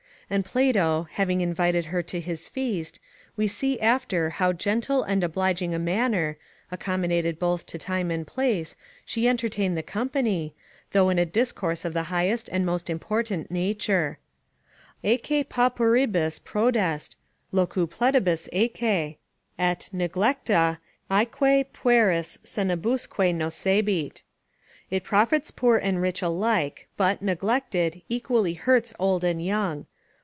[0.33, 3.01] And Plato, having invited her to his feast,
[3.35, 6.37] we see after how gentle and obliging a manner,
[6.71, 10.55] accommodated both to time and place, she entertained the company,
[10.93, 14.19] though in a discourse of the highest and most important nature:
[15.03, 17.17] "Aeque pauperibus prodest,
[17.53, 19.17] locupletibus aeque;
[19.59, 20.77] Et, neglecta,
[21.11, 24.21] aeque pueris senibusque nocebit."
[24.89, 29.87] ["It profits poor and rich alike, but, neglected, equally hurts old and young."